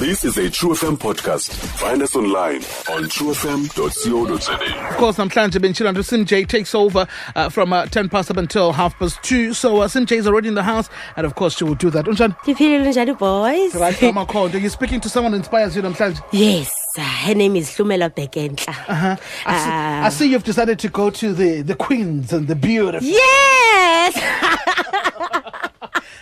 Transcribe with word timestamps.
This 0.00 0.24
is 0.24 0.38
a 0.38 0.48
True 0.48 0.70
FM 0.70 0.96
podcast. 0.96 1.50
Find 1.78 2.00
us 2.02 2.16
online 2.16 2.56
on 2.88 3.04
truefm.co.za. 3.14 4.88
Of 4.90 4.96
course, 4.96 5.18
I'm 5.18 5.28
namhlanje 5.28 5.58
benchila 5.60 5.92
nto 5.92 6.02
Sim 6.04 6.24
J 6.24 6.44
takes 6.44 6.74
over 6.74 7.06
uh, 7.36 7.48
from 7.50 7.72
uh, 7.72 7.84
10 7.86 8.08
past 8.08 8.30
up 8.30 8.36
until 8.38 8.72
half 8.72 8.98
past 8.98 9.22
2. 9.22 9.52
So 9.54 9.82
uh, 9.82 9.88
Sim 9.88 10.06
J 10.06 10.16
is 10.16 10.26
already 10.26 10.48
in 10.48 10.54
the 10.54 10.62
house, 10.62 10.88
and 11.16 11.26
of 11.26 11.34
course 11.34 11.56
she 11.56 11.64
will 11.64 11.74
do 11.74 11.90
that. 11.90 12.06
Unjani? 12.06 12.34
ndiphilile 12.44 12.88
njani 12.92 13.12
boys 13.18 13.74
Right, 13.74 14.02
Mama 14.02 14.24
Called. 14.32 14.54
You're 14.54 14.70
speaking 14.70 15.00
to 15.00 15.08
someone 15.08 15.32
who 15.32 15.38
inspires 15.38 15.76
you 15.76 15.82
namhlanje. 15.82 16.20
yes 16.32 16.70
uh, 16.98 17.02
her 17.02 17.34
name 17.34 17.56
is 17.56 17.70
hlumela 17.76 18.08
bekentla 18.10 18.74
Uh-huh. 18.88 19.16
I, 19.46 19.58
see, 19.58 19.70
Ah. 19.70 20.06
I 20.06 20.10
see 20.10 20.30
you've 20.32 20.44
decided 20.44 20.78
to 20.78 20.88
go 20.88 21.10
to 21.10 21.32
the, 21.34 21.62
the 21.62 21.74
queens 21.74 22.32
and 22.32 22.48
the 22.48 22.54
beautiful. 22.54 23.06
yes 23.08 24.14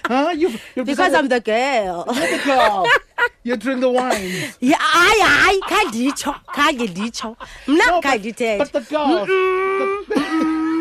Huh? 0.08 0.30
You've, 0.34 0.52
you've 0.74 0.86
because 0.86 0.96
decided- 1.12 1.16
i'm 1.18 1.28
the 1.28 1.40
girl 1.40 2.04
You're 2.16 2.38
the 2.38 2.44
girl. 2.44 2.86
You're 3.48 3.56
doing 3.56 3.80
the 3.80 3.88
wine. 3.90 4.30
Yeah, 4.60 4.76
hayi 4.76 5.20
hayi 5.34 5.60
khanditsho 5.72 6.32
khange 6.56 6.86
nditsho 6.92 7.36
mna 7.66 7.86
No, 7.86 8.00
khange 8.02 8.32
but, 8.58 8.58
but 8.58 8.72
the 8.72 8.80
girls. 8.90 9.28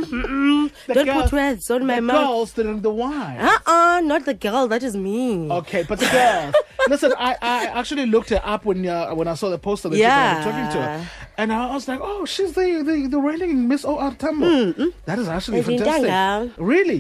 the, 0.08 0.72
the 0.88 0.94
don't 0.94 1.06
girls- 1.06 1.24
put 1.24 1.32
words 1.34 1.72
on 1.72 1.86
my 1.86 1.96
the 1.96 2.02
mouth 2.02 2.28
girls 2.28 2.54
drink 2.54 2.82
the 2.82 2.90
wine. 2.90 3.38
uh-uh 3.40 4.02
not 4.04 4.26
the 4.26 4.34
girl 4.34 4.68
that 4.68 4.84
is 4.84 4.96
me 4.96 5.50
Okay, 5.52 5.84
but 5.88 6.00
the 6.00 6.10
girls. 6.10 6.56
Listen, 6.90 7.14
I, 7.18 7.36
I 7.42 7.66
actually 7.80 8.06
looked 8.06 8.30
her 8.30 8.42
up 8.44 8.66
when 8.66 8.86
uh, 8.88 9.14
when 9.14 9.28
I 9.28 9.34
saw 9.36 9.50
the 9.50 9.58
poster 9.58 9.90
that 9.90 9.98
you 9.98 10.04
were 10.04 10.44
talking 10.44 10.68
to 10.76 10.82
her, 10.82 10.98
Yeah. 11.00 11.06
And 11.38 11.54
I 11.54 11.74
was 11.74 11.88
like, 11.88 12.00
oh, 12.02 12.26
she's 12.26 12.54
the 12.54 12.84
the, 12.84 13.08
the 13.08 13.20
reigning 13.20 13.68
Miss 13.68 13.86
OR 13.86 14.12
Tambo. 14.12 14.74
That 15.06 15.20
is 15.20 15.28
actually 15.28 15.62
fantastic. 15.62 16.10
Ndiyintanga. 16.10 16.52
Really, 16.58 17.00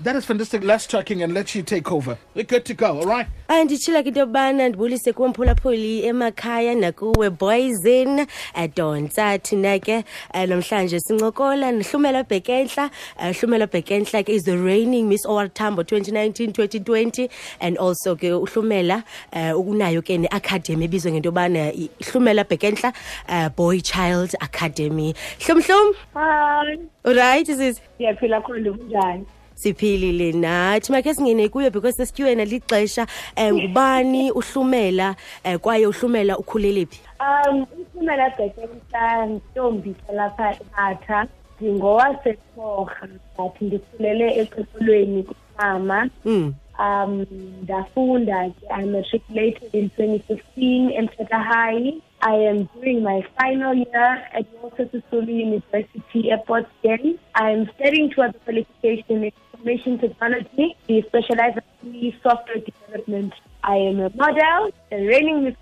that 0.00 0.16
is 0.16 0.24
fantastic. 0.24 0.62
Let's 0.64 0.86
talking 0.86 1.22
and 1.22 1.34
let 1.34 1.54
you 1.54 1.62
take 1.62 1.90
over. 1.92 2.18
We're 2.34 2.44
good 2.44 2.64
to 2.66 2.74
go. 2.74 3.00
All 3.00 3.06
right. 3.06 3.26
Ah, 3.48 3.64
nditshila 3.64 4.02
ke 4.02 4.06
into 4.08 4.20
yobana 4.20 4.68
ndibulise 4.68 5.12
kumphulaphuli 5.12 6.04
emakhaya 6.04 6.74
nakuwe 6.74 7.30
boysin 7.30 8.26
donsa 8.74 9.38
thina 9.38 9.78
ke 9.78 10.04
eh, 10.34 10.48
namhlanje 10.48 11.00
sincokola 11.00 11.72
nehlumela 11.72 12.24
bhekentla 12.24 12.90
Eh, 13.20 13.34
hlumela 13.34 13.66
bhekentla 13.66 14.22
ke 14.24 14.28
is 14.28 14.44
the 14.44 14.56
reigning 14.56 15.08
miss 15.08 15.24
or 15.26 15.48
tambo 15.48 15.82
2019-2020 15.82 17.28
and 17.60 17.76
also 17.78 18.14
ke 18.14 18.30
uhlumela 18.30 19.02
eh, 19.32 19.50
ukunayo 19.50 20.02
ke 20.02 20.18
ne-academy 20.18 20.84
ebizwe 20.84 21.12
ngento 21.12 21.28
yobana 21.28 21.72
hlumela 22.00 22.44
bhekentla 22.44 22.92
eh, 23.28 23.48
boy 23.68 23.80
child 23.80 24.34
academy. 24.40 25.14
Hlumhlum 25.44 25.92
Hi. 26.14 26.78
right 27.04 27.46
sis 27.46 27.80
Siyaphila 27.98 28.40
khona 28.46 28.70
kunjani? 28.76 29.26
siphilile 29.62 30.32
nathi. 30.32 30.92
Makhe 30.92 31.12
singene 31.14 31.48
kuyo 31.52 31.70
because 31.72 31.96
sesityiwe 31.96 32.34
nalixesha 32.34 33.06
um 33.36 33.58
ngubani 33.58 34.30
uhlumela? 34.30 35.16
Um 35.44 35.58
kwaye 35.58 35.86
uhlumela 35.86 36.38
ukhulele 36.38 36.86
phi? 36.86 37.00
Um 37.20 37.66
uphumela 37.80 38.30
bhekenhla 38.38 39.26
ntombi 39.26 39.94
lapha 40.14 40.56
ematha. 40.62 41.26
Ndingowasetorha 41.60 43.08
ngathi 43.34 43.64
ndikhulele 43.64 44.26
eqeqelweni 44.40 45.22
kumama. 45.28 46.10
Mm. 46.24 46.54
Um 46.78 47.26
ndafunda 47.62 48.50
i 48.70 48.86
matriculated 48.86 49.74
in 49.74 49.90
2015 49.98 50.92
emthetha 50.98 51.38
high 51.38 51.94
i 52.20 52.48
am 52.48 52.68
doing 52.74 53.00
my 53.00 53.22
final 53.38 53.74
year 53.74 54.28
at 54.32 54.46
walter 54.62 54.88
university 55.26 56.30
airport 56.30 56.66
Scan. 56.78 57.18
i 57.34 57.52
am 57.52 57.66
studying 57.74 58.10
towards 58.10 58.32
the 58.34 58.40
qualification 58.44 59.24
in 59.24 59.32
information 59.58 59.98
technology. 59.98 60.76
We 60.88 61.02
specialize 61.02 61.54
in 61.82 62.14
software 62.22 62.58
development. 62.58 63.34
I 63.64 63.76
am 63.76 64.00
a 64.00 64.10
model 64.14 64.70
a 64.92 65.06
reigning 65.06 65.44
miss 65.44 65.54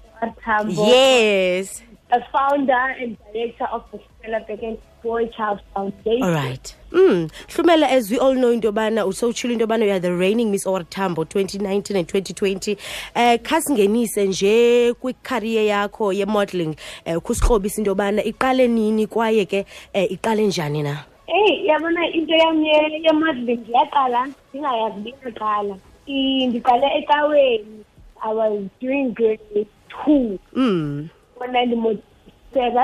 Tambo, 0.45 0.87
yes 0.87 1.83
a 2.11 2.21
founder 2.33 2.95
and 3.01 3.17
director 3.33 3.65
of 3.73 3.83
the 3.93 3.99
Stella 4.19 4.41
Beckett 4.47 4.81
Boy 5.03 5.27
Child 5.37 5.61
Foundation. 5.75 6.23
all 6.23 6.31
right 6.33 6.77
mm. 6.93 7.31
hlumela 7.49 7.89
as 7.89 8.11
we 8.11 8.19
all 8.19 8.35
know 8.35 8.51
into 8.53 8.69
yobana 8.69 9.05
usowutshilo 9.07 9.53
into 9.53 9.67
yobana 9.67 9.85
you 9.87 9.91
are 9.93 10.01
the 10.01 10.13
reigning 10.15 10.51
miss 10.51 10.67
or 10.67 10.83
tambo 10.85 11.25
2019 11.25 11.97
and 11.97 12.09
2020 12.09 12.77
um 13.17 13.39
kha 13.39 13.61
singenise 13.61 14.27
nje 14.27 14.95
kwikhariye 14.95 15.67
yakho 15.67 16.13
ye-modeling 16.13 16.77
um 17.07 17.21
khusikrobisa 17.21 17.79
into 17.81 17.91
yobana 17.91 18.23
iqale 18.25 18.69
nini 18.69 19.07
kwaye 19.07 19.45
ke 19.47 19.67
um 19.95 20.07
iqale 20.11 20.47
njani 20.47 20.83
na 20.83 21.05
Hey, 21.27 21.67
yabona 21.67 22.07
into 22.15 22.33
yami 22.35 22.69
ye- 22.69 23.01
ye-modeling 23.05 23.57
ndiyaqala 23.61 24.29
ndingayazi 24.51 25.01
bingaqala. 25.01 25.77
I- 26.09 26.47
Ndiqale 26.47 26.87
ecaweni. 26.99 27.85
I 28.23 28.33
was 28.33 28.63
doing 28.81 29.11
grade 29.13 29.67
two. 29.89 30.39
mm. 30.55 31.09
Kona 31.47 31.65
ndimodiseka 31.67 32.83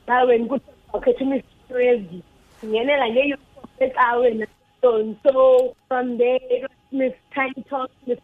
ecaweni 0.00 0.46
kuthi 0.48 0.70
bakhetha 0.92 1.24
imisebenzi. 1.24 2.18
Ngingenela 2.64 3.06
nge-uniform 3.10 3.68
ecaweni. 3.80 4.46
So, 4.80 5.14
so 5.22 5.76
from 5.88 6.16
there, 6.18 6.40
it 6.50 6.62
was 6.62 6.70
Miss 6.90 7.12
Tiny 7.34 7.62
Talk, 7.68 7.90
Miss 8.06 8.18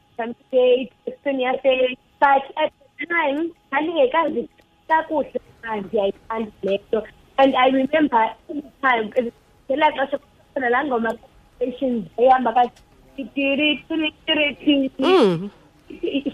Date, 0.50 0.92
Miss 1.06 1.16
Senior 1.24 1.52
Day. 1.62 1.96
But 2.20 2.42
at 2.56 2.72
the 2.98 3.06
time, 3.06 3.50
ndandingekazi 3.70 4.48
kakuhle 4.88 5.40
uba 5.62 5.76
ndiyayithanda 5.76 6.52
le 6.62 6.80
nto. 6.88 7.02
And 7.36 7.54
I 7.56 7.68
remember 7.70 8.30
every 8.50 8.62
time, 8.82 9.32
ngelaa 9.70 9.90
xesha 9.90 10.18
kukhona 10.18 10.68
laa 10.70 10.84
ngoma 10.84 11.14
stations 11.56 12.06
ehamba 12.18 12.52
kathi 12.52 12.82
Mm. 14.98 15.50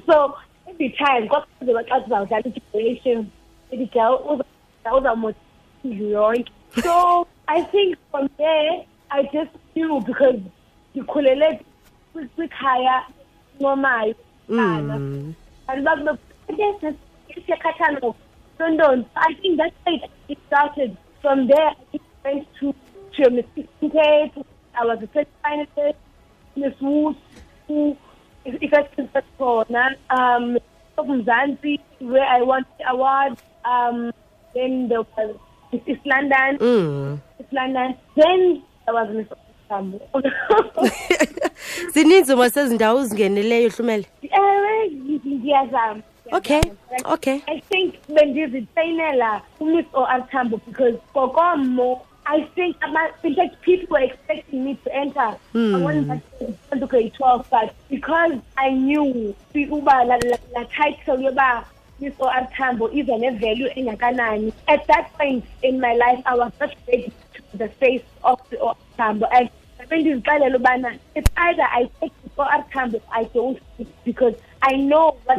so 0.07 0.35
every 0.75 0.91
time 0.91 1.29
kwakuzoba 1.29 1.85
xa 1.85 2.03
sizawudlala 2.03 2.45
i-generations 2.47 3.27
ndidla 3.73 4.19
uzawumotiza 4.97 5.41
indlu 5.85 6.09
yonke 6.11 6.53
so 6.83 7.27
i 7.47 7.63
think 7.63 7.97
from 8.11 8.29
there 8.37 8.87
i 9.11 9.23
just 9.23 9.51
knew 9.75 10.01
because 10.01 10.39
ndikhulele 10.95 11.61
kwi- 12.15 12.29
kwikhaya 12.29 13.03
ncomayo 13.61 14.15
qala 14.49 14.99
mm. 14.99 15.35
and 15.67 15.85
bakuyakhathala 15.85 17.99
ngoLondon 17.99 19.05
i 19.15 19.35
think 19.35 19.57
that's 19.59 19.75
how 19.85 19.95
it 20.29 20.39
started. 20.47 20.97
From 21.23 21.47
there 21.47 21.73
i 21.95 21.99
went 22.25 22.47
to 22.61 22.75
to 23.17 23.31
Miss 23.31 23.47
Kate. 23.81 24.33
i 24.75 24.85
was 24.87 24.99
a 25.03 25.07
first 25.07 25.31
finalist 25.45 25.97
Miss 26.57 26.75
who 26.81 27.15
effective 28.45 29.09
khona 29.39 29.97
um 30.11 30.59
of 30.97 31.07
Mzansi 31.07 31.81
where 32.01 32.25
I 32.25 32.43
won 32.43 32.65
the 32.79 32.91
award 32.91 33.39
um 33.65 34.13
then 34.55 34.89
there 34.89 35.03
was 35.03 35.37
East 35.73 36.07
London. 36.07 36.59
Mm. 36.59 37.21
East 37.41 37.53
London. 37.53 37.97
Then 38.17 38.63
there 38.87 38.95
was 38.95 39.09
Miss 39.15 39.27
zininzi 41.93 42.35
uma 42.35 42.51
sezindawo 42.51 43.01
uzingeneleyo 43.01 43.71
hlumela? 43.71 44.05
Ewe 44.23 44.91
ngiyazama 45.27 46.03
okay 46.33 46.61
okay. 47.05 47.41
I 47.47 47.61
think 47.61 47.95
bendizitrayinela 48.09 49.43
umiss 49.61 49.87
or 49.93 50.29
Tambo 50.31 50.57
because 50.67 50.99
kokomo 51.13 52.01
I 52.27 52.43
think 52.55 52.77
about, 52.83 53.13
in 53.23 53.35
fact 53.35 53.61
people 53.63 53.89
were 53.91 54.03
expecting 54.03 54.65
me 54.65 54.79
to 54.85 54.95
enter. 54.95 55.21
I 55.55 55.77
wanted 55.79 56.23
to 56.73 56.87
grade 56.87 57.15
12 57.15 57.47
but 57.51 57.75
because 57.89 58.41
I 58.57 58.71
knew 58.71 59.35
uba 59.55 59.81
la, 59.81 60.19
la, 60.25 60.37
la 60.55 60.65
title 60.65 61.19
yoba 61.19 61.65
Miss 62.01 62.15
or 62.19 62.31
Tambo 62.57 62.89
is 62.89 63.09
a 63.09 63.19
value 63.39 63.69
engakanani 63.77 64.53
at 64.67 64.87
that 64.89 65.13
point 65.15 65.45
in 65.63 65.81
my 65.81 65.95
life 65.95 66.23
I 66.27 66.35
was 66.35 66.53
not 66.61 66.75
ready 66.89 67.13
to 67.35 67.57
the 67.57 67.69
face 67.69 68.03
of 68.25 68.41
the 68.51 68.59
or 68.59 68.77
Tambo 68.97 69.27
and 69.27 69.49
bendizixelela 69.89 70.57
ubana 70.57 70.99
it's 71.15 71.31
either 71.37 71.63
I 71.63 71.89
take 72.01 72.13
the 72.25 72.43
or 72.43 72.65
Tambo 72.73 73.01
I 73.13 73.25
don't 73.25 73.61
because 74.05 74.35
I 74.63 74.77
know 74.77 75.17
what 75.25 75.39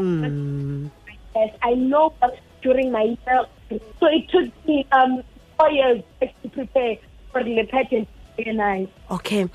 Yes, 1.36 1.54
I 1.62 1.74
know 1.74 2.14
what 2.20 2.40
during 2.62 2.92
my 2.94 3.04
year. 3.28 3.46
So 4.00 4.08
it 4.08 4.30
took 4.30 4.66
me 4.66 4.88
um 4.94 5.22
four 5.58 5.72
years 5.72 6.02
to 6.22 6.50
prepare 6.50 6.96
for 7.32 7.44
the 7.44 7.64
pageant. 7.72 8.08
Okay. 9.12 9.42
Um 9.44 9.50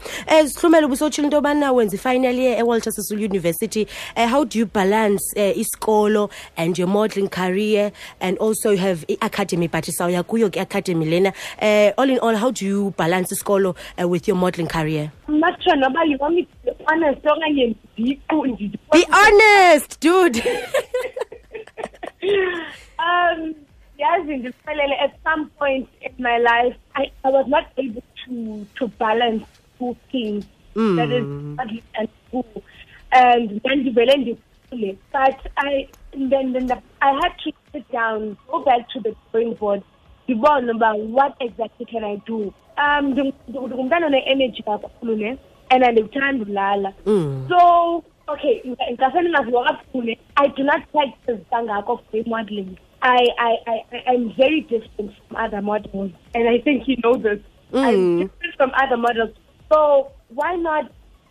sihlumela 0.49 0.87
ubusotshile 0.87 1.25
into 1.25 1.37
yobana 1.37 1.71
wenza 1.73 1.97
i-final 1.97 2.35
year 2.35 2.57
ewalter 2.59 2.91
university. 3.21 3.87
Uh, 4.17 4.27
how 4.27 4.45
do 4.45 4.59
you 4.59 4.67
balance 4.67 5.23
uh, 5.37 5.53
isikolo 5.55 6.31
and 6.57 6.79
your 6.79 6.89
modeling 6.89 7.29
career? 7.29 7.93
And 8.21 8.39
also 8.39 8.71
you 8.71 8.79
have 8.79 9.05
i-academy 9.09 9.67
but 9.67 9.85
sawuya 9.85 10.23
kuyo 10.25 10.51
ke 10.51 10.57
academy 10.63 11.05
lena. 11.05 11.33
Uh, 11.61 11.93
all 11.99 12.09
in 12.09 12.19
all 12.21 12.35
how 12.37 12.51
do 12.51 12.65
you 12.65 12.95
balance 12.97 13.31
isikolo 13.33 13.77
uh, 14.01 14.09
with 14.09 14.27
your 14.27 14.37
modeling 14.37 14.69
career? 14.69 15.13
I'm 15.29 15.41
not 15.41 15.63
sure 15.63 15.77
nobody 15.77 16.13
you 16.13 16.17
want 16.19 16.35
me 16.37 16.49
to 16.65 16.73
be 16.75 16.85
honest. 16.89 17.23
Okanye 17.23 17.77
ndiqu 17.99 18.79
be 18.93 19.05
honest 19.13 20.01
dude. 20.01 20.43
Um 23.01 23.55
yazi 24.01 24.37
ndiphelele 24.37 24.95
at 25.05 25.13
some 25.25 25.47
point 25.59 25.89
in 26.01 26.13
my 26.19 26.39
life 26.39 26.77
I, 26.95 27.11
I 27.25 27.31
was 27.31 27.47
not 27.49 27.65
able 27.77 28.03
to 28.25 28.67
to 28.79 28.89
balance 28.99 29.45
two 29.79 29.97
things 30.13 30.45
that 30.97 31.11
is 31.11 31.25
study 31.55 31.83
and 31.99 32.09
school 32.29 32.63
and 33.13 33.61
then 33.63 33.79
ndivele 33.81 34.13
ndi- 34.17 34.37
kakhulu. 34.71 34.97
But 35.13 35.37
I 35.57 35.89
then 36.13 36.53
then 36.53 36.67
the, 36.67 36.77
I 37.03 37.13
had 37.23 37.33
to 37.45 37.53
sit 37.73 37.91
down, 37.93 38.37
go 38.51 38.61
back 38.65 38.89
to 38.91 39.01
the 39.01 39.15
drawing 39.33 39.55
board, 39.55 39.83
ndibone 40.29 40.71
uba 40.71 40.93
what 40.95 41.35
exactly 41.41 41.87
can 41.87 42.05
I 42.05 42.17
do. 42.27 42.55
Um 42.79 43.13
nding- 43.13 43.33
nding- 43.49 43.67
ndingumntana 43.67 44.07
one-energy 44.07 44.63
kakhulu 44.63 45.17
ne 45.17 45.39
and 45.71 45.85
andikuthanda 45.85 46.45
ulala. 46.45 46.93
So 47.49 48.05
okay, 48.29 48.63
ngase 48.93 49.21
ndingaziwa 49.21 49.65
kakhulu 49.65 50.17
I 50.37 50.49
do 50.49 50.63
not 50.63 50.83
practice 50.93 51.41
kangako 51.51 51.97
for 52.11 52.23
modeling. 52.27 52.77
I, 53.03 53.27
I, 53.39 53.57
I, 53.67 53.85
I- 53.93 54.05
I'm 54.13 54.35
very 54.37 54.61
different 54.63 55.13
from 55.29 55.37
other 55.37 55.63
models, 55.63 56.13
and 56.35 56.49
I 56.49 56.61
think 56.61 56.87
you 56.87 56.97
know 57.03 57.17
this. 57.17 57.41
I'm 57.73 57.95
mm. 57.95 58.19
different 58.23 58.55
from 58.57 58.73
other 58.77 58.97
models. 58.97 59.31
So 59.73 60.13
why 60.29 60.57
not 60.57 60.91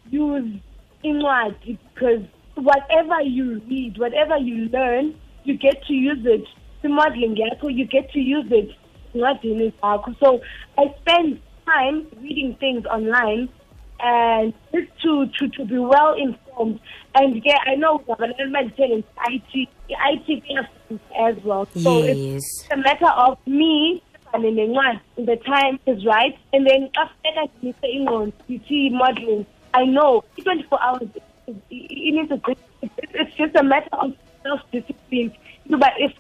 use 0.10 0.60
incwadi? 1.04 1.78
Because 1.94 2.24
whatever 2.56 3.22
you 3.22 3.62
read, 3.70 3.98
whatever 3.98 4.38
you 4.38 4.70
learn, 4.70 5.16
you 5.44 5.58
get 5.58 5.84
to 5.86 5.94
use 5.94 6.26
it. 6.26 6.46
The 6.82 6.90
modeling 6.90 7.36
you 7.36 7.86
get 7.86 8.12
to 8.12 8.20
use 8.20 8.46
it. 8.52 8.70
So 9.14 10.42
I 10.78 10.84
spend 11.02 11.42
time 11.66 12.08
reading 12.22 12.56
things 12.60 12.86
online 12.86 13.50
and 14.02 14.54
just 14.74 14.88
to, 15.02 15.28
to, 15.28 15.50
to 15.50 15.66
be 15.66 15.78
well 15.78 16.14
informed. 16.14 16.80
And 17.16 17.42
yeah, 17.44 17.58
I 17.66 17.76
know 17.76 18.00
government 18.00 18.74
in 18.78 19.04
IT, 19.28 19.70
IT 19.90 20.68
as 21.20 21.36
well. 21.44 21.68
So 21.76 22.04
it's 22.04 22.66
a 22.72 22.78
matter 22.78 23.08
of 23.08 23.38
me 23.46 24.04
and 24.34 24.44
then 24.44 24.70
one 24.70 25.02
the 25.16 25.36
time 25.38 25.80
is 25.86 26.06
right 26.06 26.38
and 26.54 26.68
then 26.68 26.90
after 26.98 27.30
ngise 27.36 27.50
you 27.64 28.04
ngithi 28.04 28.92
modeling 28.92 29.46
i 29.74 29.86
know 29.86 30.24
24 30.44 30.82
hours 30.82 31.02
it, 31.16 31.24
it 31.70 32.44
good 32.44 32.58
it's, 32.82 33.36
just 33.36 33.56
a 33.56 33.64
matter 33.64 33.90
of 33.94 34.14
self 34.44 34.62
discipline 34.72 35.34
but 35.70 35.94
if 35.98 36.14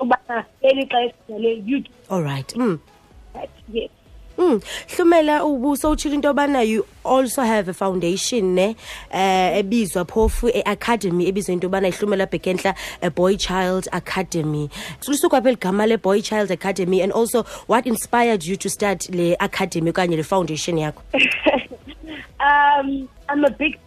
ubana 0.00 0.44
leli 0.62 0.86
xesha 0.88 1.66
you 1.66 1.80
do 1.80 1.90
All 2.10 2.22
right. 2.22 2.48
Mm. 2.48 2.80
yes 3.68 3.90
Mm. 4.42 4.60
Hlumela 4.96 5.44
ubuso 5.44 5.90
ubusowutshila 5.90 6.14
into 6.14 6.28
yobana 6.28 6.66
you 6.66 6.84
also 7.04 7.42
have 7.42 7.68
a 7.68 7.72
foundation 7.72 8.54
ne? 8.54 8.76
Eh 9.10 9.62
ebizwa 9.62 10.04
phofu 10.04 10.48
e-academy 10.48 11.26
ebizwa 11.26 11.52
into 11.52 11.68
yobana 11.68 11.88
ihlumela 11.88 12.26
bhekentla 12.26 12.74
a 13.02 13.10
boy 13.10 13.36
child 13.36 13.86
academy. 13.92 14.68
Lisuka 15.06 15.40
phela 15.40 15.56
igama 15.56 15.86
le 15.88 15.96
boy 15.96 16.20
child 16.20 16.50
academy 16.50 17.02
and 17.02 17.12
also 17.12 17.44
what 17.68 17.86
inspired 17.86 18.44
you 18.44 18.56
to 18.56 18.68
start 18.68 19.08
le 19.10 19.36
academy 19.38 19.92
okanye 19.92 20.16
le 20.16 20.24
foundation 20.24 20.76
yakho? 20.76 21.02
Um 22.40 23.08
i'm 23.28 23.44
a 23.44 23.50
big 23.50 23.78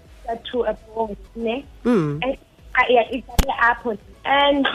to 0.51 0.63
a 0.63 0.73
boy 0.73 1.17
ne? 1.35 1.65
Mm. 1.83 2.23
I, 2.23 2.37
I, 2.73 2.85
yeah, 2.89 3.03
it's 3.11 3.27
an 3.43 3.53
apple 3.59 3.97
and 4.23 4.65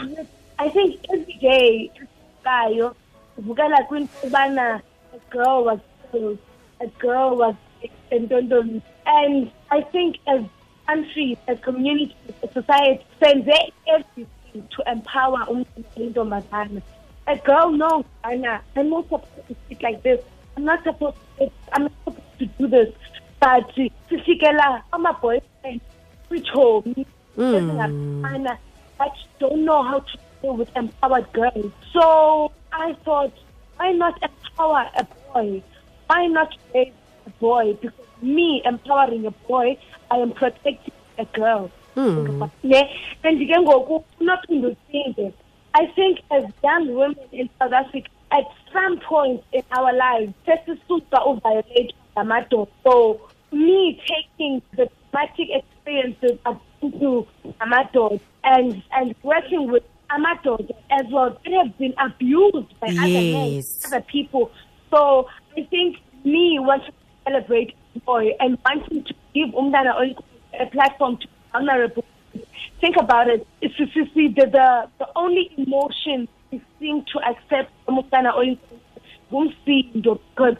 i 0.59 0.69
think 0.69 0.99
every 1.11 1.33
day 1.41 1.91
kayo 2.45 2.95
vukela 3.39 3.83
kwinto 3.87 4.13
yobana 4.23 4.81
girl 5.31 5.63
was 5.65 5.79
killed 6.11 6.37
a 6.79 6.87
girl 7.05 7.35
was 7.35 7.55
in 8.11 8.27
entondoni 8.27 8.81
and 9.05 9.51
i 9.71 9.81
think 9.81 10.17
as 10.27 10.41
countries 10.87 11.37
as 11.47 11.57
communities 11.59 12.15
as 12.43 12.51
society 12.51 13.05
senze 13.19 13.59
everything 13.87 14.67
to 14.75 14.79
empower 14.87 15.39
oyintombazana 15.53 16.81
a 17.27 17.37
girl 17.37 17.71
knows 17.71 18.05
Anna, 18.23 18.61
i'm 18.75 18.89
not 18.89 19.03
supposed 19.05 19.47
to 19.47 19.55
speak 19.65 19.81
like 19.81 20.03
this. 20.03 20.19
I'm 20.57 20.65
not 20.65 20.83
supposed 20.83 21.17
to 21.37 21.51
i'm 21.73 21.83
not 21.83 21.91
supposed 22.03 22.39
to 22.39 22.45
do 22.45 22.67
this. 22.67 22.93
But 23.39 23.73
sifikela 24.09 24.83
ama-boyfriend 24.93 25.81
kwitshomi 26.29 27.05
hmm. 27.35 27.41
ezingafana 27.41 28.57
that 28.99 29.17
don't 29.39 29.65
know 29.65 29.83
how 29.83 29.99
to 29.99 30.17
deal 30.41 30.57
with 30.57 30.75
empowered 30.75 31.31
girls. 31.33 31.71
So 31.93 32.51
i 32.71 32.93
thought 33.05 33.33
why 33.77 33.91
not 33.91 34.21
empower 34.21 34.89
a 34.97 35.05
boy. 35.33 35.63
Why 36.07 36.27
not 36.27 36.55
raise 36.73 36.93
a 37.25 37.29
boy 37.39 37.73
because 37.81 38.07
me 38.21 38.61
empowering 38.65 39.25
a 39.25 39.31
boy 39.31 39.77
i 40.09 40.17
am 40.17 40.31
protecting 40.31 40.93
a 41.17 41.25
girl. 41.25 41.71
Hmm. 41.95 42.43
Ne 42.63 42.89
and 43.23 43.39
ngoku 43.39 44.03
unophinde 44.19 44.67
ucinge 44.67 45.33
i 45.73 45.85
think 45.87 46.19
as 46.29 46.43
young 46.63 46.95
women 46.95 47.27
in 47.31 47.49
south 47.59 47.73
africa 47.73 48.09
at 48.31 48.45
some 48.73 48.97
point 48.99 49.43
in 49.51 49.63
our 49.77 49.93
lives 49.93 50.33
sesisuka 50.45 51.25
uviolate 51.25 51.95
ngamadoda 52.15 52.71
so 52.83 53.19
me 53.51 54.01
taking 54.07 54.61
the 54.75 54.87
traumatic 55.11 55.49
experiences 55.49 56.39
been 56.45 57.27
amadoda 57.59 58.19
and 58.43 58.81
and 58.91 59.15
working 59.23 59.71
with 59.71 59.83
amadoda 60.09 60.73
as 60.89 61.05
well 61.11 61.37
they 61.43 61.51
have 61.51 61.77
been 61.77 61.93
abused 61.97 62.79
by 62.79 62.87
other 62.87 63.23
men 63.35 63.63
other 63.85 64.01
people 64.01 64.51
so 64.91 65.27
i 65.57 65.63
think 65.69 65.97
me 66.23 66.59
wanting 66.59 66.91
to 66.91 67.31
celebrate 67.31 67.75
boy 68.05 68.29
and 68.39 68.57
wanting 68.65 69.03
to 69.03 69.13
give 69.33 69.49
Oyinkosi 69.49 70.23
a 70.59 70.65
platform 70.67 71.17
to 71.17 71.27
vulnerable 71.51 72.03
think 72.81 72.97
about 72.97 73.29
it. 73.29 73.47
It's, 73.61 73.75
it's, 73.77 73.91
it's 73.95 74.13
the, 74.13 74.45
the 74.45 74.89
the 74.99 75.07
only 75.15 75.51
emotion 75.57 76.27
we 76.51 76.61
seem 76.79 77.05
to 77.13 77.19
accept 77.19 77.71
from 77.85 77.99
ngumsindo 79.31 80.19
because 80.35 80.57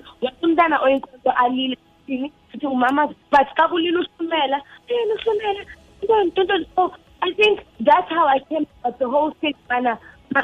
but 3.29 3.45
i 7.21 7.33
think 7.33 7.59
that's 7.79 8.09
how 8.09 8.25
i 8.27 8.39
came 8.49 8.65
about 8.79 8.97
the 8.99 9.09
whole 9.09 9.31
thing 9.41 9.53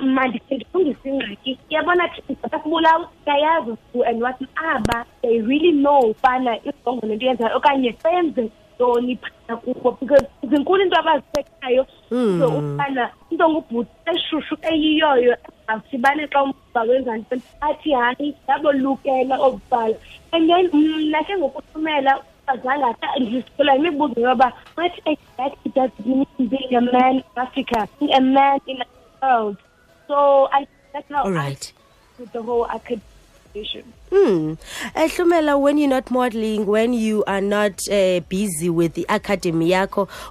mandikhe 0.01 0.55
ndifundise 0.55 1.09
ingxaki 1.09 1.59
yabona 1.69 2.09
sakubulawa 2.51 3.09
siyayazi 3.23 3.71
who 3.93 4.03
and 4.03 4.21
what 4.21 4.41
aba 4.55 5.05
they 5.21 5.41
really 5.41 5.71
know 5.71 6.11
ubana 6.11 6.57
irongo 6.65 7.07
lento 7.07 7.25
yenzayo 7.25 7.57
okanye 7.57 7.95
benze 8.03 8.51
ntoni 8.75 9.15
phana 9.15 9.57
kubo 9.57 9.91
because 9.99 10.27
zinkulu 10.43 10.83
into 10.83 10.97
abazithethayo. 10.97 11.85
So 12.09 12.15
hmm. 12.15 12.41
ubana 12.41 13.09
into 13.31 13.49
ngubhuti 13.49 13.89
eshushu 14.05 14.57
eyiyoyo 14.61 15.37
asibane 15.67 16.27
xa 16.27 16.43
umba 16.43 16.81
wenza 16.81 17.19
athi 17.61 17.91
hayi 17.91 18.35
yabolukela 18.47 19.35
okubhala 19.39 19.95
and 20.31 20.49
then 20.49 20.69
mna 20.73 21.23
ke 21.23 21.37
ngokuthumela 21.37 22.23
azange 22.47 22.95
ndizicela 23.19 23.75
imibuzo 23.75 24.21
yoba 24.21 24.53
what 24.77 24.93
exactly 25.05 25.71
does 25.75 25.91
it 25.99 26.05
mean 26.05 26.49
being 26.49 26.75
a 26.75 26.81
man 26.81 27.15
in 27.15 27.23
africa 27.35 27.87
being 27.99 28.13
a 28.13 28.21
man 28.21 28.59
in 28.65 28.77
the 28.77 28.85
world 29.21 29.57
so 30.07 30.47
i 30.51 30.65
that's 30.93 31.09
how 31.09 31.23
All 31.23 31.31
I 31.37 31.49
right. 31.49 31.73
with 32.19 32.31
the 32.33 32.41
whole 32.41 32.65
accreditation 32.67 33.83
Hmm. 34.09 34.53
Eh, 34.95 35.07
Hlumela, 35.09 35.59
when 35.59 35.77
you're 35.77 35.89
not 35.89 36.11
modeling, 36.11 36.65
when 36.65 36.93
you 36.93 37.23
are 37.25 37.41
not 37.41 37.81
uh, 37.89 38.19
busy 38.29 38.69
with 38.69 38.93
the 38.93 39.05
academy 39.09 39.73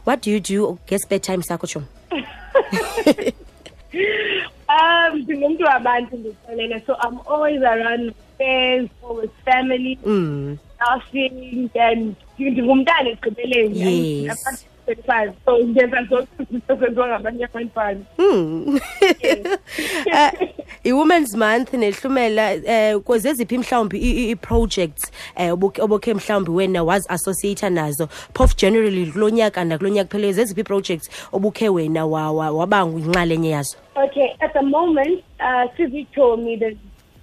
what 0.04 0.23
do 0.23 0.30
you 0.30 0.38
do? 0.40 0.78
Guess 0.87 1.06
bedtime 1.06 1.42
sakho 1.42 1.66
um 4.68 5.18
ndingumntu 5.18 5.64
wabantu 5.64 6.16
ndixelele 6.16 6.83
so 6.87 6.95
i'm 7.09 7.18
always 7.28 7.62
around 7.62 8.12
friends 8.37 8.90
or 9.02 9.16
with 9.16 9.30
family 9.45 9.99
Mm. 10.06 10.59
laughing 10.80 11.71
and 11.80 12.14
ndingumntana 12.38 13.11
ekugqibeleni 13.11 14.25
Yes. 14.25 14.66
bengisazi 14.87 15.33
so 15.45 15.59
ngenza 15.59 16.02
zonke 16.02 16.28
izinto 16.43 16.75
zenziwa 16.76 17.09
ngabanye 17.09 17.45
abantwana. 17.45 18.00
Um 18.19 18.81
i-women's 20.85 21.35
month 21.35 21.73
nehlumela 21.75 22.55
um 22.55 23.00
kwezeziphi 23.02 23.59
mhlawumbi 23.59 23.99
ii-projects 24.02 25.12
um 25.37 25.62
uh, 25.62 25.85
obokhe 25.85 26.14
mhlawumbi 26.14 26.50
wena 26.50 26.85
wazi-associata 26.85 27.71
nazo? 27.71 28.09
Phof 28.35 28.57
generally 28.57 29.07
kulo 29.07 29.31
nyaka 29.31 29.64
nakulo 29.64 29.90
nyaka 29.90 30.11
pheleyo 30.11 30.33
zeziphi 30.33 30.61
ii-projects 30.61 31.11
obukhe 31.33 31.69
wena 31.69 32.07
waba 32.07 32.78
yinxalenye 32.78 33.50
yazo? 33.50 33.76
Okay 33.97 34.28
at 34.40 34.52
the 34.52 34.62
moment 34.62 35.25
uh 35.40 35.76
sizitshomi 35.76 36.59
there's 36.59 36.76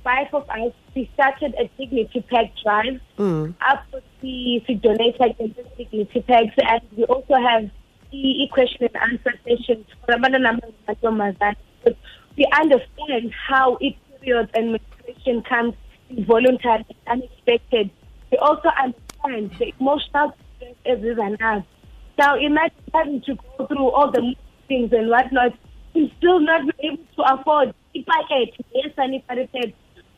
five 0.03 0.27
of 0.33 0.43
us 0.49 0.73
started 1.13 1.55
a 1.59 1.69
dignity 1.77 2.21
pack 2.29 2.53
drive. 2.63 2.99
Mm. 3.17 3.55
After 3.61 4.01
we, 4.21 4.63
we 4.67 4.75
donated 4.75 5.35
the 5.39 5.65
dignity 5.77 6.21
packs, 6.21 6.55
and 6.57 6.81
we 6.95 7.03
also 7.05 7.35
have 7.35 7.69
the 8.11 8.47
question 8.51 8.87
and 8.93 8.95
answer 9.11 9.33
sessions 9.43 9.85
for 10.05 10.13
another 10.15 10.39
number 10.39 10.67
of 10.67 11.13
Mazan. 11.13 11.55
But 11.83 11.97
we 12.37 12.47
understand 12.53 13.33
how 13.33 13.77
each 13.81 13.97
period 14.21 14.49
and 14.53 14.73
menstruation 14.73 15.41
comes 15.43 15.73
involuntary 16.09 16.85
and 17.07 17.23
unexpected. 17.23 17.89
We 18.31 18.37
also 18.37 18.69
understand 18.81 19.51
the 19.59 19.73
emotional 19.79 20.33
stress 20.55 20.75
as 20.85 20.99
is 20.99 21.17
an. 21.17 21.65
Now 22.17 22.35
imagine 22.37 22.77
having 22.93 23.21
to 23.21 23.35
go 23.35 23.67
through 23.67 23.89
all 23.89 24.11
the 24.11 24.35
things 24.67 24.91
and 24.93 25.09
whatnot 25.09 25.53
and 25.95 26.11
still 26.17 26.39
not 26.39 26.65
be 26.65 26.87
able 26.87 27.03
to 27.15 27.33
afford 27.33 27.73
ipacket 27.95 28.53
yes 28.73 28.95
sanitated. 28.95 29.73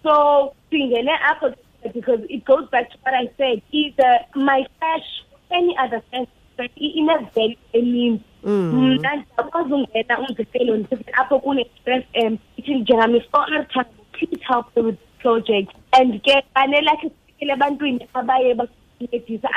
So 0.06 0.54
singene 0.72 1.10
because 1.94 2.20
it 2.30 2.46
goes 2.46 2.70
back 2.70 2.92
to 2.92 2.98
what 3.02 3.16
I 3.16 3.30
said. 3.38 3.62
Either 3.72 4.20
my 4.36 4.66
cash 4.80 5.24
any 5.52 5.76
other 5.78 6.02
sense 6.12 6.30
but 6.58 6.70
it 6.76 6.96
in 6.96 7.10
a 7.10 7.30
very 7.34 7.58
means 7.74 8.22
mna 8.44 9.16
ndiyakwazi 9.16 9.74
ungena 9.74 10.20
umzekelo 10.20 10.86
apho 11.14 11.40
kune-stress 11.40 12.04
um 12.24 12.38
ithi 12.58 12.86
time 12.86 13.86
please 14.14 14.42
help 14.48 14.66
me 14.76 14.84
with 14.84 15.00
this 15.00 15.22
project. 15.22 15.72
And 15.94 16.22
ke 16.24 16.44
banelakhe 16.56 17.10
sifikele 17.10 17.54
ebantwini 17.54 18.08
abaye 18.14 18.56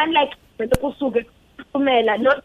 unlike 0.02 0.34
vele 0.58 0.76
kusuke 0.80 1.26
kuhlumela 1.56 2.18
not 2.18 2.42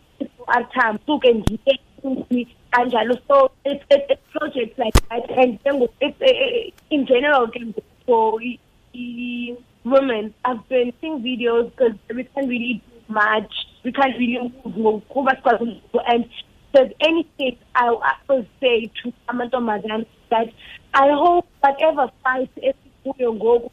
artam 0.48 1.00
suke 1.06 1.34
ndiye 1.34 1.80
kuthi 2.02 2.48
kanjalo. 2.72 3.18
So 3.28 3.52
it's, 3.66 3.86
it's, 3.90 4.06
it's 4.10 4.22
projects 4.32 4.78
like 4.78 5.10
that 5.10 5.32
and 5.32 5.60
ke 5.64 5.70
ngoku 5.74 5.94
it's 6.02 6.22
uh, 6.22 6.72
in 6.90 7.06
general 7.06 7.48
ke 7.48 7.60
ngoku 7.60 7.93
for 8.06 8.42
i- 8.42 9.56
women 9.86 10.34
i've 10.46 10.68
been 10.70 10.94
seeing 11.02 11.20
videos 11.20 11.66
because 11.72 11.94
we 12.16 12.24
can't 12.24 12.48
really 12.48 12.82
do 12.86 13.14
much 13.14 13.54
we 13.84 13.92
can't 13.92 14.18
really 14.18 14.40
move 14.40 14.78
ngokuba 14.80 15.36
sikwazi 15.36 15.64
ukwenza. 15.64 16.06
and 16.14 16.26
there's 16.74 16.92
anything 17.00 17.58
I, 17.76 17.88
I 17.88 18.14
would 18.30 18.48
say 18.60 18.88
to 19.04 19.14
amantombazane 19.28 20.06
that 20.30 20.50
I 20.94 21.12
hope 21.12 21.48
whatever 21.62 22.10
fight 22.24 22.50
esikuyo 22.58 23.34
ngoku 23.34 23.72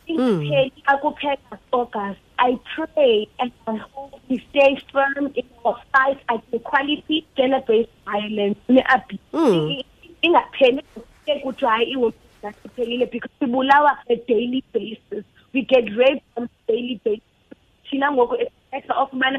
akuphela 0.87 1.59
August. 1.73 2.21
I 2.39 2.59
pray 2.75 3.29
and 3.39 3.53
I 3.67 3.77
hope 3.77 4.21
we 4.29 4.39
stay 4.51 4.77
firm 4.93 5.31
in 5.35 5.45
our 5.65 5.77
fight 5.93 6.19
against 6.29 6.55
equality, 6.55 7.27
gender-based 7.37 7.91
violence, 8.05 8.59
ne-abuse. 8.69 9.21
Mm. 9.33 9.83
Ingapheli 10.23 10.83
ke 11.27 11.41
kuthi 11.43 11.65
hayi 11.67 11.91
iwomen 11.93 12.13
zasiphelile 12.43 13.07
because 13.11 13.31
sibulawa 13.41 13.99
a 14.09 14.17
daily 14.29 14.65
basis. 14.73 15.25
We 15.53 15.63
get 15.63 15.85
raped 15.97 16.25
on 16.37 16.45
a 16.45 16.73
daily 16.73 17.01
basis. 17.05 17.23
thina 17.91 18.13
ngoku 18.13 18.37
off 18.91 19.13
ubana 19.13 19.39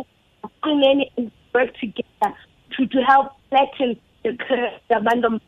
qineni 0.64 1.12
and 1.18 1.32
work 1.54 1.74
together 1.80 2.36
to, 2.72 2.86
to 2.88 3.02
help 3.02 3.32
flatten 3.50 3.96
the 4.24 4.34
curve 4.38 4.74
yabantu 4.90 5.40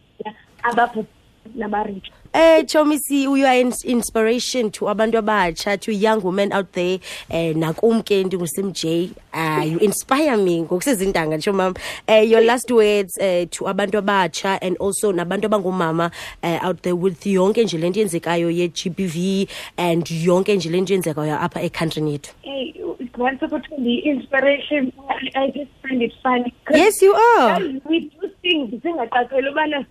ababhubha 0.63 1.22
nabarich 1.55 2.11
Eh 2.35 2.63
Chomisi 2.63 3.21
you 3.21 3.45
are 3.45 3.53
an 3.61 3.71
inspiration 3.85 4.71
to 4.71 4.85
abantu 4.85 5.21
abatsha 5.21 5.79
to 5.79 5.93
young 5.93 6.19
women 6.19 6.51
out 6.51 6.71
there 6.71 6.97
eh 7.29 7.53
nakum 7.53 8.01
ke 8.01 8.25
ndingusim 8.25 8.73
J. 8.73 9.11
Uh, 9.31 9.61
you 9.63 9.77
inspire 9.77 10.35
me 10.35 10.63
ngokusezintanga 10.63 11.37
ngisho 11.37 11.53
mama. 11.53 11.75
Eh 12.07 12.21
your 12.21 12.41
last 12.41 12.71
words 12.71 13.19
eh 13.19 13.45
to 13.51 13.65
abantu 13.65 14.01
abatsha 14.01 14.57
and 14.63 14.75
also 14.77 15.13
nabantu 15.13 15.45
abangomama 15.45 16.11
eh, 16.41 16.57
out 16.63 16.81
there 16.81 16.95
with 16.95 17.21
yonke 17.23 17.63
nje 17.63 17.77
lento 17.77 17.99
yenzekayo 17.99 18.49
ye 18.49 18.67
GBV 18.67 19.47
and 19.77 20.05
yonke 20.05 20.55
nje 20.55 20.71
lento 20.71 20.93
yenzekayo 20.93 21.37
apha 21.37 21.61
ecountryn 21.61 22.07
yethu. 22.07 22.33
Hey 22.41 22.73
once 23.15 23.43
upon 23.43 23.61
the 23.77 23.99
inspiration 23.99 24.91
I, 25.35 25.51
just 25.51 25.69
find 25.83 26.01
it 26.01 26.11
funny 26.23 26.51
Yes 26.71 26.99
you 26.99 27.13
are. 27.13 27.59
We 27.85 28.09
do 28.09 28.29
things 28.41 28.73
ubana 28.73 29.85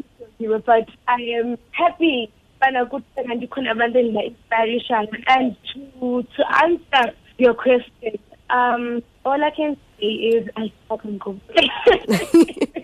but 0.49 0.89
i 1.07 1.21
am 1.41 1.57
happy 1.71 2.31
ubana 2.57 2.85
kuthena 2.87 3.35
ndikhona 3.35 3.71
abantu 3.71 3.99
endiba-inspiration 3.99 5.09
and 5.27 5.57
to, 5.73 6.23
to 6.23 6.43
answer 6.65 7.13
your 7.39 7.55
question 7.55 8.19
um 8.51 9.03
all 9.25 9.43
i 9.45 9.51
can 9.51 9.77
say 9.99 10.07
is 10.07 10.49
i 10.57 10.73
fucking 10.89 11.19
go. 11.19 11.37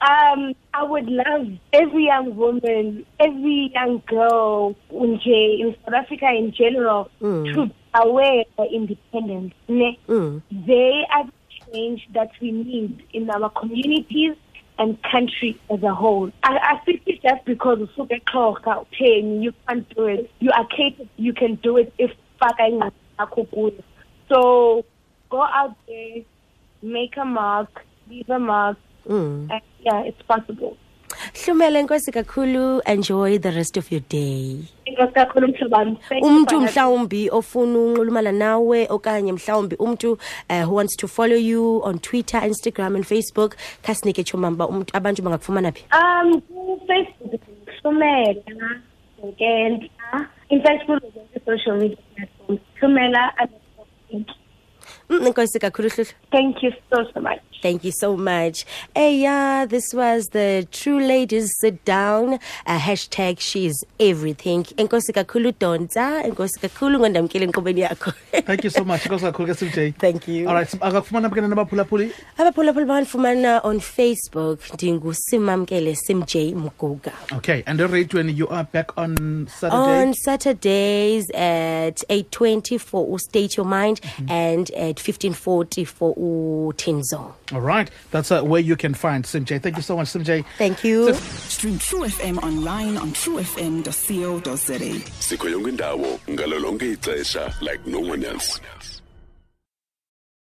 Um 0.00 0.54
i 0.72 0.82
would 0.82 1.06
love 1.08 1.46
every 1.72 2.04
young 2.06 2.36
woman 2.36 3.04
every 3.20 3.70
young 3.74 4.02
girl 4.06 4.74
nje 4.90 5.58
in 5.60 5.74
south 5.84 5.94
africa 5.94 6.28
in 6.32 6.52
general 6.52 7.10
to 7.20 7.66
be 7.66 7.74
aware 7.94 8.44
of 8.58 8.66
independence? 8.72 9.54
Mm. 9.68 10.42
they 10.66 11.06
are 11.14 11.24
the 11.24 11.32
change 11.72 12.08
that 12.12 12.30
we 12.40 12.52
need 12.52 13.02
in 13.12 13.30
our 13.30 13.50
communities 13.50 14.34
and 14.78 14.98
country 15.02 15.60
as 15.70 15.82
a 15.82 15.94
whole. 15.94 16.30
I, 16.42 16.56
I 16.74 16.84
think 16.84 17.02
it's 17.06 17.22
just 17.22 17.44
because 17.44 17.78
usuke 17.78 18.24
xhoka 18.26 18.84
utheni 18.84 19.42
you 19.42 19.52
can't 19.68 19.88
do 19.94 20.04
it. 20.06 20.30
You 20.40 20.50
are 20.50 20.66
capable, 20.66 21.08
you 21.16 21.32
can 21.32 21.56
do 21.56 21.76
it 21.76 21.92
if 21.98 22.10
faka 22.40 22.68
ingqondo 22.68 22.92
yakho 23.18 23.48
kuyo. 23.48 23.82
So 24.28 24.84
go 25.30 25.42
out 25.42 25.76
there, 25.86 26.22
make 26.82 27.16
a 27.16 27.24
mark, 27.24 27.84
leave 28.08 28.28
a 28.30 28.38
mark, 28.38 28.78
mm. 29.08 29.50
and 29.50 29.62
yeah, 29.80 30.02
it's 30.02 30.22
possible. 30.22 30.76
Hlumele 31.44 31.82
nkosi 31.82 32.12
kakhulu 32.12 32.80
enjoy 32.86 33.38
the 33.38 33.50
rest 33.50 33.76
of 33.76 33.92
your 33.92 34.02
day 34.08 34.64
Inkosi 34.86 35.12
kakhulu 35.12 35.54
umuntu 36.22 36.60
mhlawumbi 36.60 37.30
ofuna 37.30 37.78
unxulumana 37.78 38.32
nawe 38.32 38.86
okanye 38.90 39.32
mhlawumbi 39.32 39.76
umuntu 39.76 40.12
uh, 40.12 40.62
who 40.64 40.74
wants 40.74 40.96
to 40.96 41.06
follow 41.08 41.36
you 41.36 41.82
on 41.84 41.98
Twitter, 41.98 42.38
Instagram 42.40 42.96
and 42.96 43.04
Facebook 43.04 43.56
kasinike 43.82 44.24
chomamba 44.24 44.68
umuntu 44.68 44.96
abantu 44.96 45.22
bangakufumana 45.22 45.72
phi 45.72 45.84
Um, 45.92 46.42
Facebook, 46.88 47.40
Sumela, 47.82 48.80
Ngenta. 49.24 50.28
In 50.50 50.62
fact, 50.62 50.86
social 51.44 51.76
media 51.76 51.96
platforms. 52.16 52.60
Mm, 55.08 55.32
kakhulu 55.60 55.88
Hluhlu. 55.88 56.12
thank 56.30 56.62
you 56.62 56.72
so, 56.90 57.04
so 57.12 57.20
much. 57.20 57.53
Thank 57.64 57.82
you 57.82 57.92
so 57.92 58.14
much. 58.14 58.66
Hey, 58.94 59.16
yeah, 59.16 59.64
this 59.64 59.94
was 59.94 60.26
the 60.32 60.68
True 60.70 61.00
Ladies 61.00 61.48
Sit 61.60 61.82
Down. 61.86 62.34
Uh, 62.66 62.78
hashtag 62.78 63.40
she's 63.40 63.82
everything. 63.98 64.64
Enkosi 64.76 65.12
kakhulu 65.18 65.52
Donza. 65.52 66.22
Enkosi 66.28 66.60
kakhulu 66.60 66.98
ngondamkele 67.00 67.46
enkqubeni 67.48 67.80
yakho. 67.88 68.12
thank 68.48 68.64
you 68.64 68.70
so 68.70 68.84
much 68.84 69.04
inkosi 69.08 69.24
kakhulu 69.24 69.54
ke 69.54 69.56
sim 69.56 69.70
j 69.70 69.90
Thank 69.98 70.28
you. 70.28 70.46
all 70.48 70.54
right 70.54 70.68
akakufumana 70.88 71.30
ke 71.32 71.40
nabaphulaphuli 71.40 72.10
abaphulaphula 72.38 72.86
banifumana 72.92 73.60
on 73.64 73.80
facebook 73.80 74.60
ndingusimamkele 74.74 75.94
sim 75.96 76.22
j 76.26 76.54
mguga 76.54 77.12
okay 77.32 77.62
and 77.66 77.80
eradioeni 77.80 78.38
you 78.38 78.48
are 78.50 78.66
back 78.72 78.92
on 78.98 79.46
saturday 79.48 80.02
on 80.02 80.12
saturdays 80.14 81.30
at 81.30 82.04
8.20 82.10 82.78
for 82.78 83.18
state 83.18 83.56
your 83.56 83.66
mind 83.66 84.00
and 84.28 84.70
at 84.74 84.96
15.40 85.00 85.86
for 85.86 86.14
u 86.18 86.72
tinzo 86.76 87.32
all 87.56 87.62
right. 87.62 87.90
That's 88.10 88.30
uh, 88.30 88.42
where 88.42 88.60
you 88.60 88.76
can 88.76 88.94
find 88.94 89.26
sim 89.26 89.44
j. 89.44 89.58
Thank 89.58 89.76
you 89.76 89.82
so 89.82 89.96
much 89.96 90.08
sim 90.08 90.24
j. 90.24 90.44
Thank 90.58 90.84
you. 90.84 91.14
Stream 91.14 91.78
True 91.78 92.04
FM 92.04 92.42
online 92.42 92.96
on 92.96 93.12
truefm.co.za. 93.12 94.78
sikho 95.20 95.48
yonke 95.48 95.68
indawo 95.68 96.20
ngalo 96.30 96.78
ixesha 96.78 97.54
like 97.60 97.86
no 97.86 98.00
one 98.00 98.24
else 98.24 98.60